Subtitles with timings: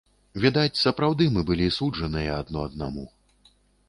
[0.43, 3.05] Відаць, сапраўды, мы былі суджаныя адно аднаму.